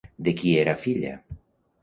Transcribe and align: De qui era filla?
De 0.27 0.31
qui 0.39 0.53
era 0.61 0.73
filla? 0.85 1.13